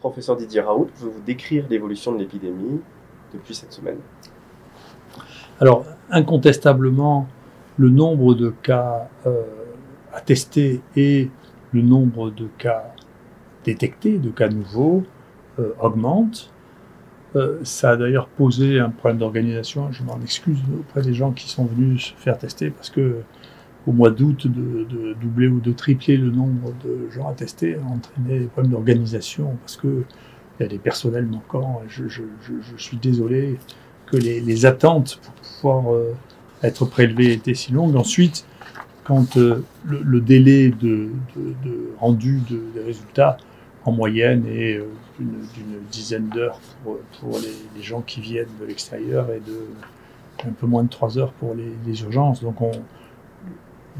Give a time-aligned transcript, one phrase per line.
[0.00, 2.80] Professeur Didier Raoult, pouvez-vous décrire l'évolution de l'épidémie
[3.32, 3.98] depuis cette semaine
[5.60, 7.26] Alors, incontestablement,
[7.76, 9.42] le nombre de cas euh,
[10.12, 11.30] attestés et
[11.72, 12.94] le nombre de cas
[13.64, 15.02] détectés, de cas nouveaux,
[15.58, 16.50] euh, augmente.
[17.36, 19.90] Euh, ça a d'ailleurs posé un problème d'organisation.
[19.92, 23.16] Je m'en excuse auprès des gens qui sont venus se faire tester parce que
[23.88, 27.90] au mois d'août, de, doubler ou de tripler le nombre de gens à tester a
[27.90, 30.04] entraîné des problèmes d'organisation parce que
[30.58, 31.82] il y a des personnels manquants.
[31.88, 32.22] Je,
[32.76, 33.58] suis désolé
[34.06, 36.14] que les, attentes pour pouvoir euh,
[36.62, 37.96] être prélevés étaient si longues.
[37.96, 38.44] Ensuite,
[39.04, 41.08] quand euh, le, délai de,
[41.98, 42.40] rendu
[42.74, 43.38] des résultats
[43.84, 44.86] en moyenne est euh,
[45.18, 49.60] d'une dizaine d'heures pour, les, gens qui viennent de l'extérieur et de
[50.46, 52.42] un peu moins de trois heures pour les, urgences.
[52.42, 52.72] Donc on,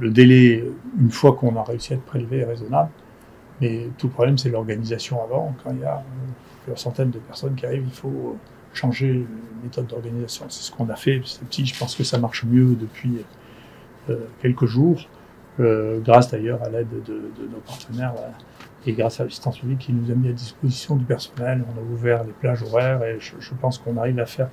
[0.01, 0.65] le délai,
[1.01, 2.91] une fois qu'on a réussi à être prélevé, est raisonnable.
[3.61, 5.55] Mais tout le problème, c'est l'organisation avant.
[5.63, 6.03] Quand il y a
[6.63, 8.37] plusieurs centaines de personnes qui arrivent, il faut
[8.73, 10.47] changer la méthode d'organisation.
[10.49, 11.67] C'est ce qu'on a fait petit petit.
[11.67, 13.25] Je pense que ça marche mieux depuis
[14.11, 15.09] euh, quelques jours,
[15.61, 18.15] euh, grâce d'ailleurs à l'aide de, nos partenaires
[18.87, 21.65] et grâce à l'assistance publique qui nous a mis à disposition du personnel.
[21.75, 24.49] On a ouvert les plages horaires et je, pense qu'on arrive à faire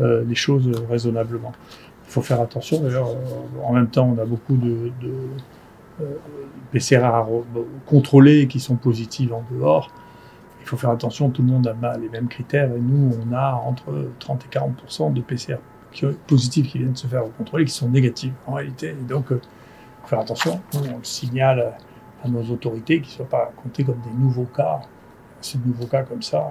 [0.00, 1.52] euh, les choses raisonnablement.
[2.06, 2.80] Il faut faire attention.
[2.80, 3.08] D'ailleurs,
[3.62, 6.06] en même temps, on a beaucoup de, de
[6.72, 7.10] PCR
[7.86, 9.90] contrôlés qui sont positifs en dehors
[10.66, 13.52] il faut faire attention, tout le monde a les mêmes critères et nous, on a
[13.52, 15.58] entre 30 et 40% de PCR
[16.26, 18.88] positifs qui viennent se faire contrôler qui sont négatifs en réalité.
[18.88, 19.40] Et donc, il euh,
[20.02, 21.76] faut faire attention, on le signale
[22.24, 24.80] à nos autorités qu'ils ne soient pas comptés comme des nouveaux cas.
[25.40, 26.44] Ces nouveaux cas comme ça,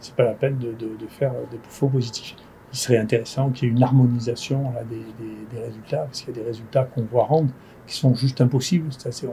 [0.00, 2.34] c'est pas la peine de, faire des faux positifs.
[2.72, 6.46] Il serait intéressant qu'il y ait une harmonisation des, résultats, parce qu'il y a des
[6.46, 7.50] résultats qu'on voit rendre
[7.86, 8.88] qui sont juste impossibles.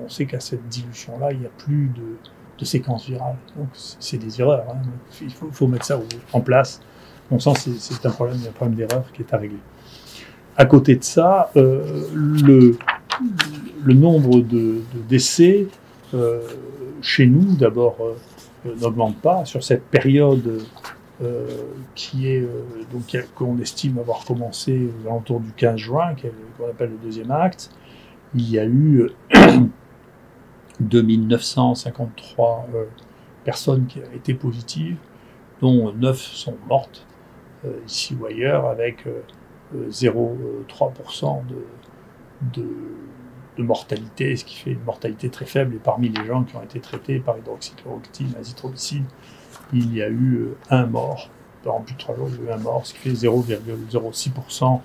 [0.05, 2.17] on sait qu'à cette dilution-là, il n'y a plus de,
[2.57, 3.37] de séquences virales.
[3.57, 3.67] Donc
[3.99, 4.65] c'est des erreurs.
[4.69, 4.81] Hein.
[5.21, 5.99] Il faut, mettre ça
[6.31, 6.81] en place.
[7.29, 9.59] Bon sens, c'est un problème, un problème d'erreur qui est à régler.
[10.55, 12.77] À côté de ça, euh, le,
[13.83, 15.67] le, nombre de, décès
[16.13, 16.41] euh,
[17.01, 19.45] chez nous, d'abord, euh, n'augmente pas.
[19.45, 20.61] Sur cette période
[21.95, 22.47] qui est
[22.91, 26.15] donc qu'on estime avoir commencé aux alentours du 15 juin,
[26.57, 27.69] qu'on appelle le deuxième acte,
[28.35, 29.09] il y a eu
[30.79, 32.85] 2953 euh,
[33.43, 34.97] personnes qui ont été positives,
[35.61, 37.05] dont 9 sont mortes
[37.65, 39.05] euh, ici ou ailleurs, avec
[39.75, 41.41] 0,3% euh,
[42.53, 42.67] de,
[43.57, 45.75] de, mortalité, ce qui fait une mortalité très faible.
[45.75, 49.05] Et parmi les gens qui ont été traités par hydroxychloroquine, azithromycine,
[49.73, 51.29] il y a eu un mort.
[51.63, 54.81] Dans plus de 3 jours, il y a eu un mort, ce qui fait 0,06%.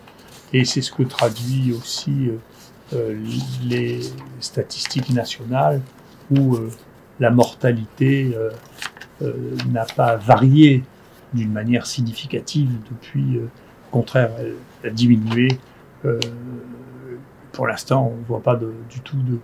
[0.52, 2.30] Et c'est ce que traduit aussi
[2.94, 3.14] euh,
[3.64, 4.00] les
[4.40, 5.82] statistiques nationales
[6.30, 6.70] où euh,
[7.20, 8.34] la mortalité
[9.20, 9.32] euh,
[9.70, 10.82] n'a pas varié
[11.34, 15.48] d'une manière significative depuis, au contraire, elle a diminué.
[17.52, 19.38] pour l'instant, on ne voit pas du tout de,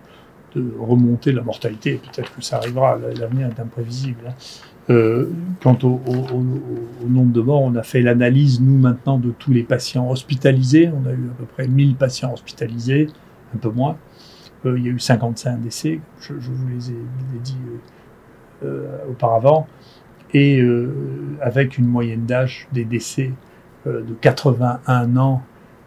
[0.79, 2.01] remonter la mortalité.
[2.03, 4.35] Peut-être que ça arrivera, l'avenir est imprévisible.
[4.89, 5.25] Hein.
[5.63, 10.11] quant au, nombre de morts, on a fait l'analyse, nous, maintenant, de tous les patients
[10.11, 10.91] hospitalisés.
[10.91, 13.09] On a eu à peu près 1000 patients hospitalisés
[13.55, 13.97] un peu moins.
[14.67, 16.97] Euh, il y a eu 55 décès, je, vous les ai,
[17.43, 17.57] dit
[18.63, 19.67] euh, euh, auparavant,
[20.33, 20.61] et
[21.41, 23.31] avec une moyenne d'âge des décès
[23.87, 25.43] de 81 ans.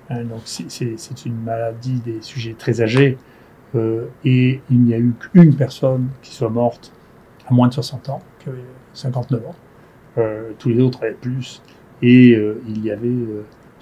[0.10, 3.18] Hein, donc c'est une maladie des sujets très âgés,
[3.76, 6.92] et il n'y a eu qu'une personne qui soit morte
[7.48, 8.60] à moins de 60 ans, qui avait
[8.94, 9.56] 59 ans.
[10.58, 11.62] tous les autres avaient plus,
[12.02, 12.32] et
[12.68, 13.14] il y avait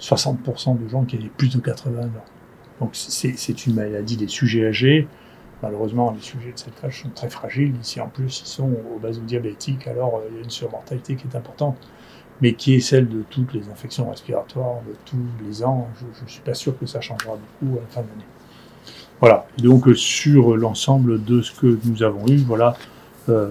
[0.00, 2.24] 60% de gens qui avaient plus de 80 ans.
[2.80, 5.08] Donc c'est une maladie des sujets âgés.
[5.62, 7.74] Malheureusement, les sujets de cet âge sont très fragiles.
[7.80, 8.70] Ici, en plus, ils sont
[9.26, 11.78] diabétiques, alors euh, il y a une surmortalité qui est importante,
[12.42, 15.88] mais qui est celle de toutes les infections respiratoires de tous les ans.
[15.98, 18.26] Je ne suis pas sûr que ça changera beaucoup à la fin de l'année.
[19.20, 19.46] Voilà.
[19.58, 22.76] Donc, euh, sur l'ensemble de ce que nous avons eu, voilà,
[23.28, 23.50] euh,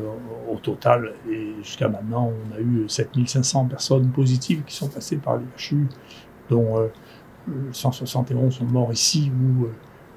[0.51, 5.37] au total, et jusqu'à maintenant, on a eu 7500 personnes positives qui sont passées par
[5.37, 5.77] les
[6.49, 6.87] dont
[7.71, 9.73] 171 sont morts ici ou euh,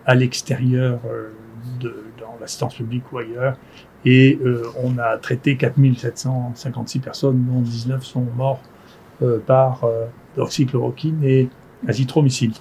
[0.06, 1.30] à l'extérieur euh,
[2.18, 3.56] dans l'assistance publique ou ailleurs.
[4.04, 8.60] Et euh, on a traité 4756 personnes, dont 19 sont morts
[9.48, 9.84] par
[10.36, 11.48] oxychloroquine et
[11.88, 12.52] azithromycine.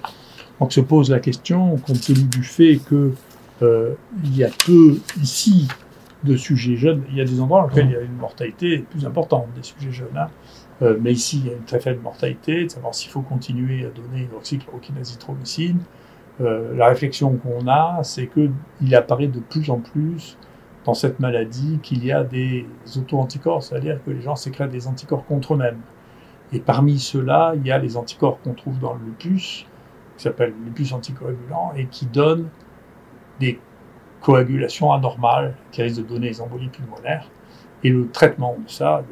[0.60, 3.14] Donc se pose la question, compte tenu du fait que
[3.62, 5.68] il y a peu ici
[6.24, 8.80] de sujets jeunes, il y a des endroits dans lesquels il y a une mortalité
[8.90, 10.18] plus importante des sujets jeunes.
[10.18, 10.28] Hein.
[10.82, 13.86] Euh, mais ici, il y a une très faible mortalité, de savoir s'il faut continuer
[13.86, 14.96] à donner l'oxychloroquine
[16.40, 20.38] Euh, la réflexion qu'on a, c'est qu'il apparaît de plus en plus
[20.86, 25.26] dans cette maladie qu'il y a des auto-anticorps, c'est-à-dire que les gens sécrètent des anticorps
[25.26, 25.82] contre eux-mêmes.
[26.54, 29.66] Et parmi ceux-là, il y a les anticorps qu'on trouve dans le lupus,
[30.18, 32.50] qui s'appelle lupus anticoagulant, et qui donnent
[33.40, 33.60] des
[34.22, 37.30] coagulations anormales, qui risquent de donner des embolies pulmonaires.
[37.84, 39.04] Et le traitement de ça,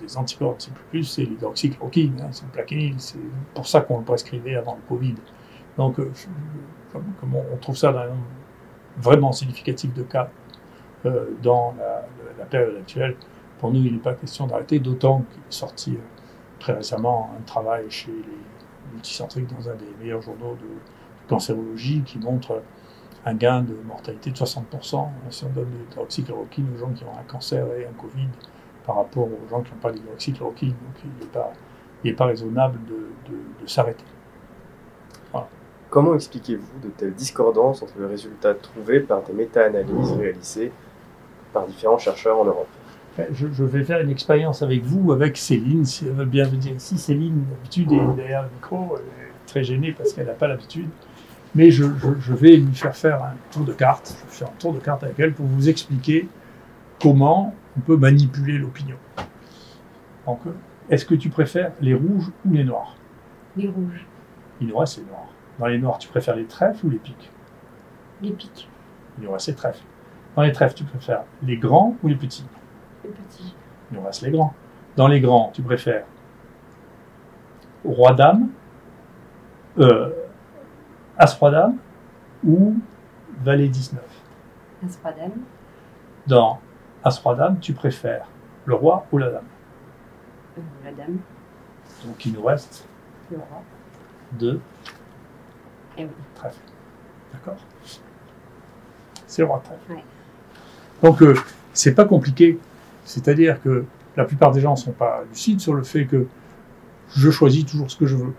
[0.00, 2.94] des, anticorps anti-lupus, c'est l'hydroxychloroquine, hein, c'est le plaquenil.
[2.98, 3.18] C'est
[3.54, 5.14] pour ça qu'on le prescrivait avant le Covid.
[5.78, 6.10] Donc, euh,
[6.92, 8.26] comme, on trouve ça dans un nombre
[8.98, 10.28] vraiment significatif de cas
[11.06, 13.16] euh, dans la, période actuelle,
[13.58, 16.00] pour nous, il n'est pas question d'arrêter, d'autant qu'il est sorti euh,
[16.58, 18.63] très récemment un travail chez les
[18.94, 20.68] multicentriques dans un des meilleurs journaux de,
[21.28, 22.62] cancérologie qui montre
[23.24, 27.18] un gain de mortalité de 60% si on donne de l'hydroxychloroquine aux gens qui ont
[27.18, 28.28] un cancer et un Covid
[28.86, 30.70] par rapport aux gens qui n'ont pas d'hydroxychloroquine.
[30.70, 31.52] Donc il n'est pas,
[32.16, 34.04] pas, raisonnable de, s'arrêter.
[35.88, 40.72] Comment expliquez-vous de telles discordances entre les résultats trouvés par des méta-analyses réalisées
[41.52, 42.68] par différents chercheurs en Europe?
[43.32, 46.98] Je, vais faire une expérience avec vous, avec Céline, si elle veut bien venir ici.
[46.98, 50.88] Céline, d'habitude, est derrière le micro, elle est très gênée parce qu'elle n'a pas l'habitude.
[51.54, 54.16] Mais je, vais lui faire faire un tour de carte.
[54.18, 56.28] Je vais faire un tour de carte avec elle pour vous expliquer
[57.00, 58.96] comment on peut manipuler l'opinion.
[60.26, 60.40] Donc,
[60.90, 62.96] est-ce que tu préfères les rouges ou les noirs?
[63.56, 64.06] Les rouges.
[64.60, 65.28] Il nous reste les noirs.
[65.60, 67.30] Dans les noirs, tu préfères les trèfles ou les pics?
[68.22, 68.68] Les pics.
[69.18, 69.84] Il nous reste les trèfles.
[70.34, 72.44] Dans les trèfles, tu préfères les grands ou les petits?
[73.04, 73.54] Les petits.
[73.90, 74.54] Il nous reste les grands.
[74.96, 76.04] Dans les grands, tu préfères
[77.84, 78.48] roi-dame,
[79.78, 80.10] euh,
[81.18, 81.76] as-roi-dame
[82.46, 82.76] ou
[83.42, 84.02] valet 19
[84.84, 85.32] As-roi-dame.
[86.26, 86.60] Dans
[87.02, 88.26] as-roi-dame, tu préfères
[88.64, 89.44] le roi ou la dame?
[90.58, 91.18] Euh, La dame.
[92.06, 92.86] Donc il nous reste
[93.30, 93.62] le roi.
[94.32, 94.60] Deux.
[95.98, 96.10] Et oui.
[96.34, 96.58] Trèfle.
[97.32, 97.56] D'accord?
[99.26, 100.02] C'est le roi trèfle.
[101.02, 101.34] Donc euh,
[101.72, 102.58] c'est pas compliqué.
[103.04, 103.84] C'est-à-dire que
[104.16, 106.26] la plupart des gens ne sont pas lucides sur le fait que
[107.14, 108.32] je choisis toujours ce que je veux.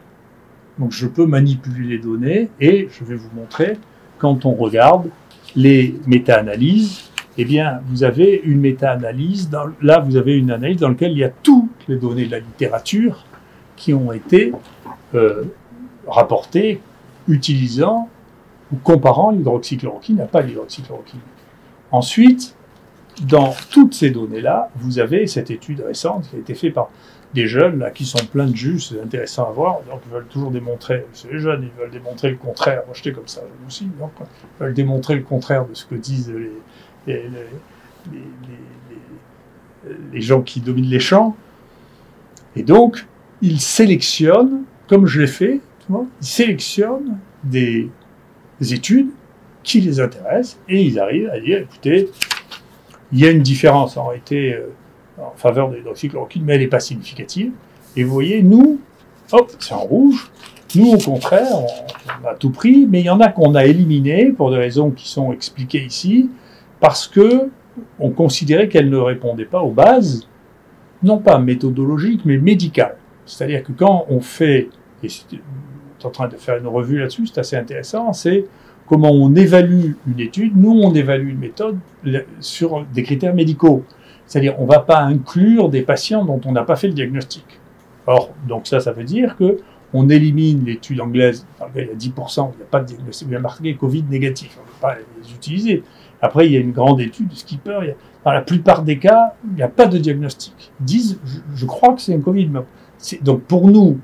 [0.80, 3.78] Donc je peux manipuler les données et je vais vous montrer
[4.18, 5.10] quand on regarde
[5.56, 9.50] les méta-analyses, eh bien vous avez une méta-analyse,
[9.82, 12.40] là vous avez une analyse dans laquelle il y a toutes les données de la
[12.40, 13.26] littérature
[13.76, 14.52] qui ont été
[15.14, 15.44] euh,
[16.08, 16.82] rapportées
[17.28, 18.10] utilisant
[18.72, 21.20] ou comparant l'hydroxychloroquine à pas l'hydroxychloroquine.
[21.92, 22.56] Ensuite,
[23.24, 26.90] dans toutes ces données-là, vous avez cette étude récente qui a été faite par
[27.34, 30.28] des jeunes là, qui sont pleins de jus, c'est intéressant à voir, donc ils veulent
[30.28, 33.86] toujours démontrer, c'est les jeunes, ils veulent démontrer le contraire, moi j'étais comme ça aussi,
[34.00, 36.34] donc ils veulent démontrer le contraire de ce que disent
[37.06, 37.30] les,
[40.14, 41.36] les, gens qui dominent les champs,
[42.56, 43.06] et donc
[43.42, 45.60] ils sélectionnent, comme je l'ai fait,
[45.90, 47.90] ils sélectionnent des,
[48.62, 49.10] études
[49.62, 52.10] qui les intéressent, et ils arrivent à dire, écoutez,
[53.12, 54.68] il y a une différence en réalité euh,
[55.18, 57.52] en faveur de l'hydroxychloroquine, mais elle n'est pas significative.
[57.96, 58.80] Et vous voyez, nous,
[59.32, 60.30] hop, c'est en rouge.
[60.76, 64.32] Nous, au contraire, on, a tout pris, mais il y en a qu'on a éliminé
[64.32, 66.30] pour des raisons qui sont expliquées ici,
[66.80, 67.50] parce que
[68.00, 70.28] on considérait qu'elles ne répondaient pas aux bases,
[71.04, 72.98] non pas méthodologiques, mais médicales.
[73.26, 74.70] C'est-à-dire que quand on fait,
[75.04, 75.38] et je
[76.06, 78.46] en train de faire une revue là-dessus, c'est assez intéressant, c'est
[78.88, 80.56] comment on évalue une étude.
[80.56, 81.78] Nous, on évalue une méthode
[82.40, 83.84] sur des critères médicaux.
[84.26, 87.46] C'est-à-dire, on ne va pas inclure des patients dont on n'a pas fait le diagnostic.
[88.08, 89.58] Or, donc ça, ça veut dire que
[89.94, 93.34] on élimine l'étude anglaise, il y a 10%, il n'y a pas de diagnostic, il
[93.34, 95.84] y a marqué Covid négatif, on ne peut pas les utiliser.
[96.22, 99.56] Après, il y a une grande étude de Skipper, dans la plupart des cas, il
[99.56, 100.72] n'y a pas de diagnostic.
[100.82, 101.20] Ils disent,
[101.56, 102.50] je, crois que c'est un Covid.
[103.22, 104.00] donc pour nous,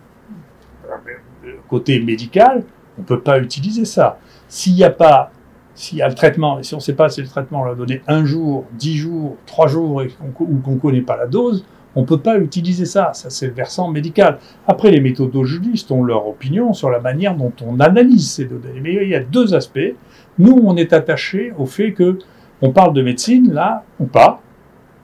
[1.68, 2.64] côté médical,
[2.98, 4.20] on ne peut pas utiliser ça.
[4.52, 5.32] S'il n'y a pas
[5.74, 7.74] s'il y a le traitement, et si on ne sait pas si le traitement l'a
[7.74, 11.66] donné un jour, dix jours, trois jours, ou qu'on ne connaît pas la dose,
[11.96, 13.14] on ne peut pas utiliser ça.
[13.14, 14.40] Ça, c'est le versant médical.
[14.68, 18.82] Après, les méthodologistes ont leur opinion sur la manière dont on analyse ces données.
[18.82, 19.96] Mais il y a deux aspects.
[20.38, 22.20] Nous, on est attaché au fait que
[22.62, 24.42] on parle de médecine, là, ou pas.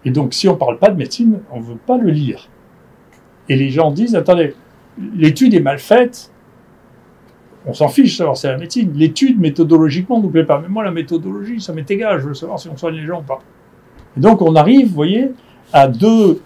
[0.04, 2.50] Et donc, si on ne parle pas de médecine, on ne veut pas le lire.
[3.48, 4.54] Et les gens disent, attendez,
[5.16, 6.32] l'étude est mal faite,
[7.68, 8.94] on s'en fiche de savoir c'est la médecine.
[8.96, 10.60] L'étude, méthodologiquement, nous plaît pas.
[10.62, 12.20] Mais moi, la méthodologie, ça m'est égal.
[12.22, 13.40] Je veux savoir si on soigne les gens ou pas.
[14.16, 15.32] Et donc, on arrive, vous voyez,
[15.74, 16.42] à deux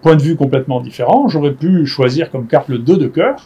[0.00, 1.28] points de vue complètement différents.
[1.28, 3.36] J'aurais pu choisir comme carte le 2 de cœur.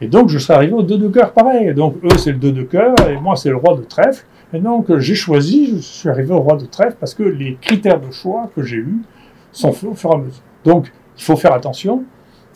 [0.00, 1.72] Et donc, je serais arrivé au 2 de cœur pareil.
[1.72, 2.94] Donc, eux, c'est le 2 de cœur.
[3.08, 4.26] Et moi, c'est le roi de trèfle.
[4.52, 8.00] Et donc, j'ai choisi, je suis arrivé au roi de trèfle parce que les critères
[8.00, 9.02] de choix que j'ai eus
[9.52, 10.42] sont faits au fur et à mesure.
[10.64, 12.04] Donc, il faut faire attention.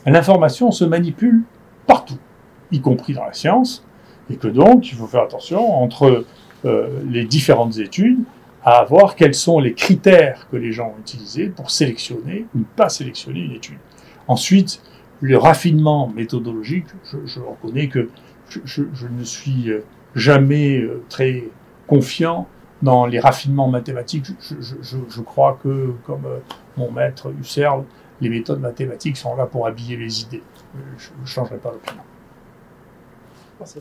[0.05, 1.43] L'information se manipule
[1.87, 2.19] partout
[2.73, 3.85] y compris dans la science,
[4.31, 6.25] et que donc il faut faire attention entre
[6.65, 8.19] euh, les différentes études
[8.65, 12.65] à voir quels sont les critères que les gens ont utilisés pour sélectionner ou ne
[12.65, 13.79] pas sélectionner une étude.
[14.29, 14.81] Ensuite,
[15.21, 18.09] le raffinement méthodologique, je, reconnais que
[18.65, 21.45] je, ne suis euh, jamais euh, très
[21.89, 22.47] confiant
[22.83, 24.27] dans les raffinements mathématiques.
[24.41, 26.27] Je, crois que, comme
[26.77, 27.85] mon maître Husserl,
[28.21, 30.43] les méthodes mathématiques sont là pour habiller les idées.
[30.97, 32.03] Je ne changerai pas d'opinion.
[33.59, 33.81] Nossa,